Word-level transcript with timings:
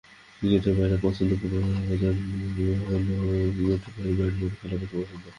ক্রিকেটের 0.37 0.73
বাইরে 0.77 0.97
পছন্দের 0.97 1.37
খেলাফুটবল 1.39 1.73
অনেক 1.79 1.99
জনপ্রিয় 2.01 2.73
হলেও 2.79 3.21
ক্রিকেটের 3.49 3.91
বাইরে 3.95 4.13
ব্যাডমিন্টন 4.17 4.57
খেলা 4.59 4.75
বেশি 4.81 4.95
পছন্দ। 4.95 5.23